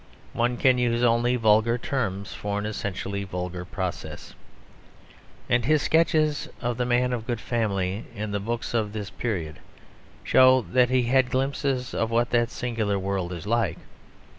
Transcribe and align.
(One 0.33 0.57
can 0.57 0.79
use 0.79 1.03
only 1.03 1.35
vulgar 1.35 1.77
terms 1.77 2.33
for 2.33 2.57
an 2.57 2.65
essentially 2.65 3.23
vulgar 3.23 3.63
process.) 3.63 4.33
And 5.47 5.63
his 5.65 5.83
sketches 5.83 6.49
of 6.59 6.77
the 6.77 6.87
man 6.87 7.13
of 7.13 7.27
good 7.27 7.39
family 7.39 8.05
in 8.15 8.31
the 8.31 8.39
books 8.39 8.73
of 8.73 8.93
this 8.93 9.11
period 9.11 9.59
show 10.23 10.61
that 10.71 10.89
he 10.89 11.03
had 11.03 11.25
had 11.25 11.29
glimpses 11.31 11.93
of 11.93 12.09
what 12.09 12.31
that 12.31 12.49
singular 12.49 12.97
world 12.97 13.31
is 13.31 13.45
like. 13.45 13.77